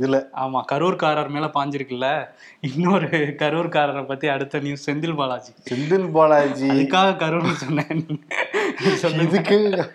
[0.00, 0.26] இதுல.
[0.36, 2.28] ஆமா கரூர்காரர் மேல பாஞ்சிருக்குல்ல?
[2.60, 5.52] இன்னொரு கரூர்காரரை பத்தி அடுத்த நியூஸ் செந்தில் பாலாஜி.
[5.70, 6.68] செந்தில் பாலாஜி.
[6.68, 9.26] அதுக்காக கரூர் சொன்னேன்.
[9.28, 9.90] இதுக்கு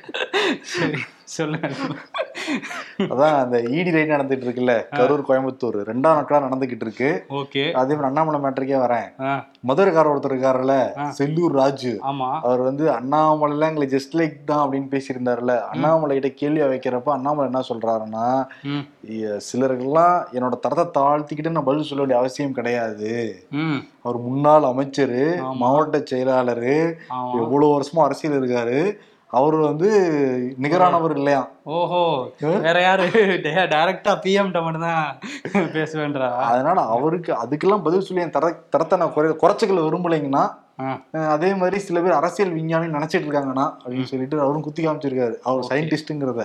[0.62, 1.01] சரி.
[1.24, 1.70] சொல்லுங்க
[2.98, 7.26] அதான் அந்த இடி ரைட் நடந்துட்டு இருக்குல்ல கரூர் கோயம்புத்தூர் ரெண்டாம் நாட்களா நடந்துகிட்டு இருக்கு.
[7.30, 7.72] ஓகே.
[7.72, 9.24] அதே மாதிரி அண்ணாமலை மேட்டருக்கே வரேன்.
[9.24, 10.92] ஆ, மதுரைக்காரர் ஒருத்தர் இருக்காருல்ல.
[11.18, 12.00] செல்லூர் ராஜு.
[12.08, 12.40] ஆமா.
[12.42, 17.62] அவர் வந்து அண்ணாமலைலாம் எங்களை ஜஸ்ட் லைக் தான் அப்படின்னு பேசியிருந்தாருல அண்ணாமலை கிட்ட கேள்வி வைக்கிறப்ப அண்ணாமலை என்ன
[17.70, 19.12] சொல்றாருன்னா ம்.
[19.12, 23.44] "இ- சிலருக்கெல்லாம் என்னோட தரத்தை தாழ்த்திக்கிட்டு நான் பதில் சொல்ல வேண்டிய அவசியம் கிடையாது.
[24.04, 25.38] அவர் முன்னாள் அமைச்சர்.
[25.56, 26.64] மாவட்ட செயலாளர்
[27.40, 28.96] எவ்வளவு வருஷமா அரசியல் இருக்காரு.
[29.38, 29.89] அவர் வந்து
[30.63, 31.43] நிகரானவர் இல்லையா?
[31.76, 32.02] ஓஹோ
[32.65, 33.06] வேற யாரு?
[33.74, 35.06] டைரக்டா பிஎம் மட்டும் தான்
[35.78, 36.28] பேசுவேன்றா.
[36.50, 40.43] அதனால அவருக்கு அதுக்கெல்லாம் பதில் சொல்லி என் தர தரத்தை நான் குறை குறைச்சிக்கல விரும்பலைங்கன்னா
[41.34, 45.36] அதே மாதிரி சில பேர் அரசியல் விஞ்ஞானி நினைச்சிட்டு இருக்காங்கண்ணா அப்படின்னு சொல்லிட்டு அவரும் குத்தி காமிச்சிருக்காரு.
[45.50, 46.41] அவர் சயின்டிஸ்ட்ங்கிறத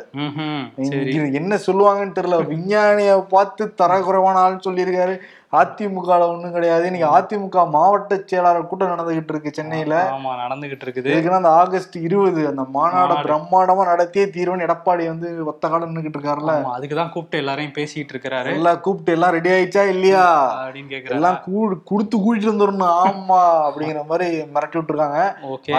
[1.40, 2.38] என்ன சொல்லுவாங்கன்னு தெரியல.
[2.52, 5.14] விஞ்ஞானிய பார்த்து தரக்குறைவான ஆள்னு சொல்லியிருக்காரு.
[5.52, 6.86] அதிமுக ஒண்ணும் கிடையாது.
[6.86, 10.10] இன்னைக்கு அதிமுக மாவட்ட செயலாளர் கூட்டம் நடந்துகிட்டு இருக்கு சென்னையில.
[10.14, 11.10] ஆமா நடந்துகிட்டு இருக்குது.
[11.12, 13.14] இதுக்குன்னா அந்த ஆகஸ்ட் இருபது அந்த மாநாட.
[13.26, 16.54] பிரம்மாண்டமா நடத்தியே தீர்வன் எடப்பாடி வந்து ஒத்த காலம் நின்னுகிட்டு இருக்காருல்ல.
[16.74, 18.52] அதுக்குதான் கூப்பிட்டு எல்லாரையும் பேசிட்டு இருக்கிறாரு.
[18.52, 20.26] எல்லாம் கூப்பிட்டு எல்லாம் ரெடி ஆயிடுச்சா இல்லையா?
[20.64, 21.16] அப்படின்னு கேக்குறாரு.
[21.18, 21.40] எல்லாம்
[21.84, 23.00] கொடுத்து கூட்டிட்டு வந்துடணும்.
[23.06, 25.22] ஆமா அப்படிங்கிற மாதிரி மிரட்டி விட்டுருக்காங்க.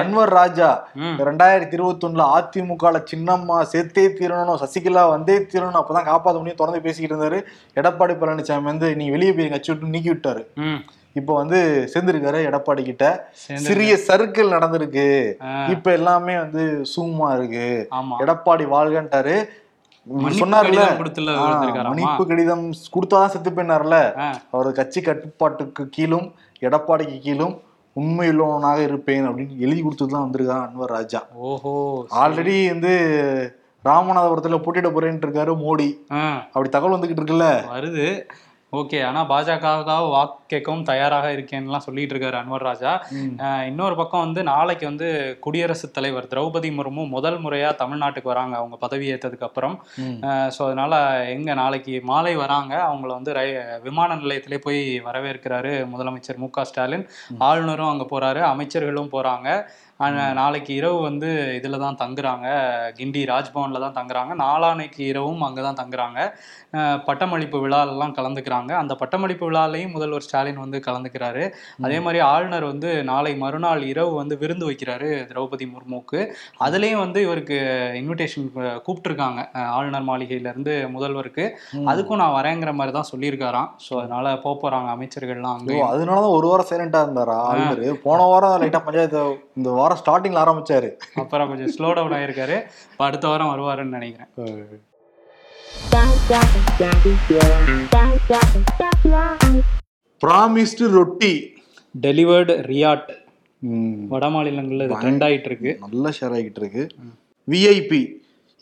[0.01, 0.71] அன்வர் ராஜா
[1.29, 7.15] ரெண்டாயிரத்தி இருபத்தி ஒண்ணுல அதிமுக சின்னம்மா சேர்த்தே தீரணும் சசிகலா வந்தே தீரணும் அப்பதான் காப்பாத்த முடியும் தொடர்ந்து பேசிக்கிட்டு
[7.15, 7.41] இருந்தாரு.
[7.75, 10.43] எடப்பாடி பழனிசாமி வந்து நீ வெளியே போய் விட்டு நீக்கி விட்டாரு.
[11.13, 13.29] இப்ப வந்து சேர்ந்திருக்காரு எடப்பாடி கிட்ட.
[13.57, 15.33] சிறிய சர்க்கிள் நடந்திருக்கு.
[15.69, 17.87] இப்ப எல்லாமே வந்து சும்மா இருக்கு.
[18.19, 19.45] எடப்பாடி வாழ்கன்ட்டாரு.
[20.39, 20.97] சொன்னார்ல?
[21.83, 24.19] மன்னிப்பு கடிதம் கொடுத்தாதான் செத்து போயினார்ல.
[24.19, 27.61] ஆ, அவர் கட்சி கட்டுப்பாட்டுக்கு கீழும் எடப்பாடிக்கு கீழும்
[27.95, 31.25] உண்மையுள்ளவனாக இருப்பேன் அப்படின்னு எழுதி கொடுத்துட்டு தான் வந்திருக்கான் அன்வர் ராஜா.
[31.33, 32.93] ஓஹோ ஆல்ரெடி வந்து
[33.85, 35.89] ராமநாதபுரத்துல போட்டியிட போறேன்ட்டு இருக்காரு மோடி.
[36.45, 37.63] அப்படி தகவல் வந்துகிட்டு இருக்குல்ல.
[37.75, 38.25] வருது.
[38.73, 42.91] ஓகே ஆனா பாஜகவுக்காக வாக்கு கேட்கவும் தயாராக இருக்கேன்னுலாம் சொல்லிட்டு இருக்காரு அன்வர் ராஜா.
[43.69, 45.07] இன்னொரு பக்கம் வந்து நாளைக்கு வந்து
[45.45, 48.55] குடியரசுத் தலைவர் திரௌபதி முர்மு முதல் முறையா தமிழ்நாட்டுக்கு வராங்க.
[48.61, 49.75] அவங்க பதவி ஏற்றதுக்கு அப்புறம்.
[50.55, 50.93] ஸோ அதனால
[51.35, 52.73] எங்க நாளைக்கு மாலை வராங்க.
[52.89, 53.47] அவங்கள வந்து ரை
[53.87, 57.07] விமான நிலையத்திலே போய் வரவேற்கிறாரு முதலமைச்சர் மு க ஸ்டாலின்.
[57.49, 59.47] ஆளுநரும் அங்க போறாரு அமைச்சர்களும் போறாங்க.
[59.99, 62.47] ஆனா, நாளைக்கு இரவு வந்து இதுல தான் தங்குறாங்க.
[62.97, 64.33] கிண்டி ராஜ்பவன்ல தான் தங்குறாங்க.
[64.41, 66.19] நாளானைக்கு இரவும் அங்கே தான் தங்குறாங்க.
[67.07, 68.71] பட்டமளிப்பு விழாலெல்லாம் கலந்துக்கிறாங்க.
[68.81, 71.43] அந்த பட்டமளிப்பு விழாலையும் முதல்வர் ஸ்டாலின் வந்து கலந்துக்கிறாரு.
[71.85, 76.21] அதே மாதிரி ஆளுநர் வந்து நாளை மறுநாள் இரவு வந்து விருந்து வைக்கிறாரு திரௌபதி முர்முக்கு
[76.65, 77.57] அதுலேயும் வந்து இவருக்கு
[78.01, 78.47] இன்விடேஷன்
[78.85, 79.39] கூப்பிட்டுருக்காங்க
[79.75, 81.45] ஆளுநர் மாளிகையில இருந்து முதல்வருக்கு
[81.91, 83.69] அதுக்கும் நான் வரேங்கிற மாதிரி தான் சொல்லியிருக்காராம்.
[83.85, 87.37] ஸோ அதனால போக போறாங்க அமைச்சர்கள்லாம் அங்கே அதனாலதான் ஒரு வாரம் சைலண்டா இருந்தாரா?
[87.49, 87.87] ஆளுநரு?
[88.05, 89.23] போன வாரம் லைட்டா பஞ்சாயத்து
[89.59, 90.89] இந்த வாரம் ஸ்டார்டிங்ல ஆரம்பிச்சாரு.
[91.21, 92.57] அப்புறம் கொஞ்சம் ஸ்லோ டவுன் ஆயிருக்காரு.
[92.91, 94.29] இப்போ அடுத்த வாரம் வருவாருன்னு நினைக்கிறேன்.
[100.23, 101.33] ப்ராமிஸ்டு ரொட்டி.
[102.05, 103.09] டெலிவர்டு ரியாட்
[104.13, 106.83] வட மாநிலங்கள்ல இது ட்ரெண்ட் ஆயிட்டு இருக்கு நல்ல ஷேர் ஆகிட்டு இருக்கு.
[107.47, 108.01] விஐபி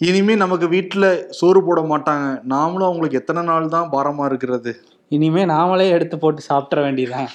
[0.07, 1.05] இனிமே நமக்கு வீட்டுல
[1.39, 2.25] சோறு போட மாட்டாங்க.
[2.53, 4.71] நாமளும் அவங்களுக்கு எத்தனை நாள் தான் பாரமா இருக்கிறது?
[5.17, 7.31] இனிமே நாமளே எடுத்து போட்டு சாப்பிட்ற வேண்டியதுதான்.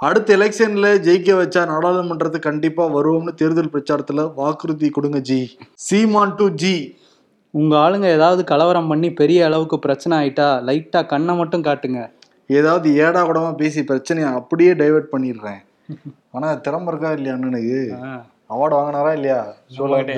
[0.00, 5.38] அடுத்த எலெக்ஷன்ல ஜெயிக்க வச்சா நாடாளுமன்றத்துக்கு கண்டிப்பா வருவோம்னு தேர்தல் பிரச்சாரத்துல வாக்குறுதி கொடுங்க ஜி.
[5.86, 6.74] சீமான் டு ஜி
[7.54, 12.00] உங்க ஆளுங்க ஏதாவது கலவரம் பண்ணி பெரிய அளவுக்கு பிரச்சனை ஆயிட்டா லைட்டா கண்ணை மட்டும் காட்டுங்க.
[12.58, 15.60] ஏதாவது ஏடா கூடமா பேசி பிரச்சனையை அப்படியே டைவர்ட் பண்ணிடுறேன்.
[16.36, 17.80] ஆனா திறமை இருக்கா இல்லையா அண்ணனுக்கு.
[18.52, 19.40] அவார்டு வாங்கினாரா இல்லையா?
[19.78, 20.14] சொல்லுங்க.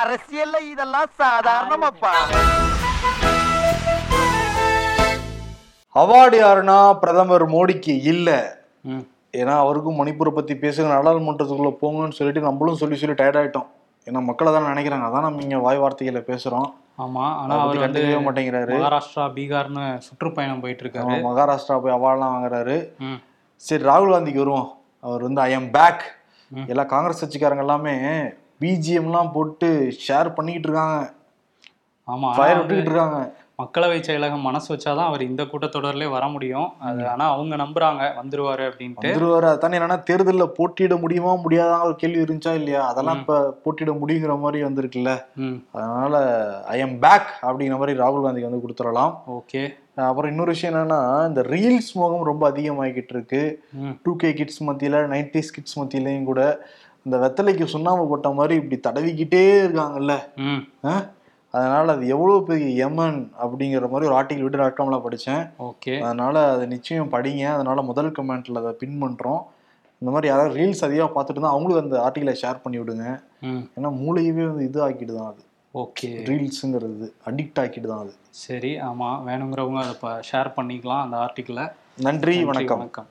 [0.00, 2.12] அரசியல்ல இதெல்லாம் சாதாரணமாப்பா.
[6.00, 8.30] அவார்டு யாருன்னா பிரதமர் மோடிக்கு இல்ல.
[9.40, 13.68] ஏன்னா அவருக்கும் மணிப்பூரை பத்தி பேசுங்க நாடாளுமன்றத்துக்குள்ள போங்கன்னு சொல்லிட்டு நம்மளும் சொல்லி சொல்லி டயர்ட் ஆயிட்டோம்.
[14.06, 15.06] ஏன்னா மக்கள் அதான் நினைக்கிறாங்க.
[15.08, 16.68] அதான் நம்ம இங்க வாய் வார்த்தைகளை பேசுறோம்.
[17.04, 18.74] ஆமா ஆனா அதை அவர் கண்டுக்கவே மாட்டேங்கிறாரு.
[18.76, 22.76] மகாராஷ்டிரா பீகார்னு சுற்றுப்பயணம் போயிட்டு இருக்காரு மகாராஷ்டிரா போய் அவார்ட்லாம் வாங்குறாரு.
[23.66, 24.68] சரி ராகுல் காந்திக்கு வருவோம்.
[25.06, 26.04] அவர் வந்து ஐ எம் பேக்.
[26.72, 27.94] எல்லா காங்கிரஸ் கட்சிக்காரங்க எல்லாமே
[28.62, 29.68] பிஜிஎம்லாம் போட்டு
[30.06, 30.98] ஷேர் பண்ணிக்கிட்டு இருக்காங்க.
[32.08, 33.18] ஆமா ஆனா ஃபயர் விட்டுக்கிட்டு இருக்காங்க.
[33.62, 36.68] மக்களவை செயலகம் மனசு வச்சாதான் அவர் இந்த கூட்டத்தொடர்லயே வர முடியும்.
[36.78, 39.04] அது ஆனா அவங்க நம்புறாங்க வந்துருவாரு அப்படின்ட்டு.
[39.04, 39.48] வந்துருவாரு.
[39.48, 42.86] அதானே என்னன்னா தேர்தலில் போட்டியிட முடியுமா முடியாதான் ஒரு கேள்வி இருந்துச்சா இல்லையா?
[42.86, 45.24] அதெல்லாம் இப்ப போட்டியிட முடியுங்கிற மாதிரி வந்திருக்குல்ல.
[45.72, 46.14] அதனால
[46.64, 49.14] ஐ எம் பேக் அப்படிங்கிற மாதிரி ராகுல் காந்திக்கு வந்து கொடுத்துடலாம்.
[49.30, 49.68] ஓகே.
[49.96, 53.64] அப்புறம் இன்னொரு விஷயம் என்னன்னா இந்த ரீல்ஸ் மோகம் ரொம்ப அதிகமாகிக்கிட்டு இருக்கு.
[54.02, 56.66] டூ கே கிட்ஸ் மத்தியில நைன்டிஸ் கிட்ஸ் மத்தியிலையும் கூட
[57.04, 60.14] இந்த வெத்தலைக்கு சுண்ணாம்பு போட்ட மாதிரி இப்படி தடவிக்கிட்டே இருக்காங்கல்ல?
[61.54, 65.50] அதனால அது எவ்வளவு பெரிய எமன் அப்படிங்கிற மாதிரி ஒரு ஆர்டிகல் விட்டு டாட் காம்ல படிச்சேன்.
[65.58, 66.00] ஓகே.
[66.00, 67.44] அதனால அதை நிச்சயம் படிங்க.
[67.44, 69.40] அதனால முதல் கமெண்ட்ல அதை பின் பண்றோம்.
[69.98, 73.22] இந்த மாதிரி யாராவது ரீல்ஸ் அதிகமாக பார்த்துட்டு இருந்தா அவங்களுக்கு அந்த ஆர்டிகலை ஷேர் பண்ணி விடுங்க.
[73.44, 75.44] ஏன்னா மூளையவே வந்து இது ஆக்கிடுதான் அது.
[75.74, 76.06] ஓகே.
[76.06, 78.14] ரீல்ஸுங்கிறது அடிக்ட் ஆக்கிடுதான் அது.
[78.30, 79.22] சரி ஆமா.
[79.26, 79.94] வேணுங்கிறவங்க அதை
[80.32, 82.78] ஷேர் பண்ணிக்கலாம் அந்த ஆர்டிக்கிளை நன்றி வணக்கம்.
[82.78, 83.06] வணக்கம்.